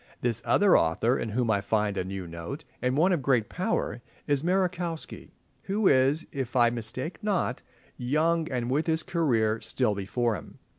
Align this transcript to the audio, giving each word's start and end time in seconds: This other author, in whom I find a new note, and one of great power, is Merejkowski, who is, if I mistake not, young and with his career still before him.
This 0.21 0.41
other 0.45 0.75
author, 0.75 1.15
in 1.15 1.29
whom 1.29 1.51
I 1.51 1.61
find 1.61 1.95
a 1.95 2.03
new 2.03 2.25
note, 2.25 2.63
and 2.81 2.97
one 2.97 3.11
of 3.11 3.21
great 3.21 3.49
power, 3.49 4.01
is 4.25 4.41
Merejkowski, 4.41 5.29
who 5.65 5.87
is, 5.87 6.25
if 6.31 6.55
I 6.55 6.71
mistake 6.71 7.23
not, 7.23 7.61
young 7.97 8.49
and 8.51 8.71
with 8.71 8.87
his 8.87 9.03
career 9.03 9.61
still 9.61 9.93
before 9.93 10.33
him. 10.33 10.57